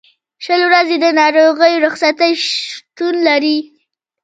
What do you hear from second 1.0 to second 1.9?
د ناروغۍ